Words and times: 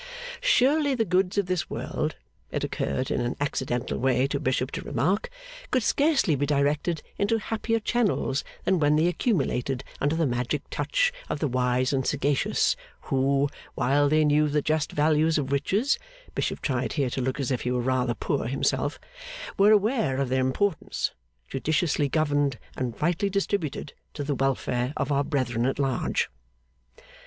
Surely 0.41 0.95
the 0.95 1.05
goods 1.05 1.37
of 1.37 1.45
this 1.45 1.69
world, 1.69 2.15
it 2.49 2.63
occurred 2.63 3.11
in 3.11 3.21
an 3.21 3.35
accidental 3.39 3.99
way 3.99 4.25
to 4.25 4.39
Bishop 4.39 4.71
to 4.71 4.81
remark, 4.81 5.29
could 5.69 5.83
scarcely 5.83 6.35
be 6.35 6.47
directed 6.47 7.03
into 7.19 7.37
happier 7.37 7.79
channels 7.79 8.43
than 8.63 8.79
when 8.79 8.95
they 8.95 9.05
accumulated 9.05 9.83
under 9.99 10.15
the 10.15 10.25
magic 10.25 10.63
touch 10.71 11.13
of 11.29 11.37
the 11.37 11.47
wise 11.47 11.93
and 11.93 12.07
sagacious, 12.07 12.75
who, 13.01 13.47
while 13.75 14.09
they 14.09 14.25
knew 14.25 14.47
the 14.49 14.63
just 14.63 14.91
value 14.91 15.27
of 15.27 15.51
riches 15.51 15.99
(Bishop 16.33 16.61
tried 16.61 16.93
here 16.93 17.11
to 17.11 17.21
look 17.21 17.39
as 17.39 17.51
if 17.51 17.61
he 17.61 17.69
were 17.69 17.79
rather 17.81 18.15
poor 18.15 18.47
himself), 18.47 18.97
were 19.55 19.69
aware 19.71 20.17
of 20.17 20.29
their 20.29 20.41
importance, 20.41 21.11
judiciously 21.47 22.09
governed 22.09 22.57
and 22.75 22.99
rightly 22.99 23.29
distributed, 23.29 23.93
to 24.15 24.23
the 24.23 24.33
welfare 24.33 24.93
of 24.97 25.11
our 25.11 25.23
brethren 25.23 25.67
at 25.67 25.77
large. 25.77 26.27